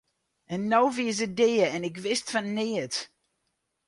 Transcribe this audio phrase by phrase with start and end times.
[0.53, 2.95] En no wie se dea en ik wist fan neat!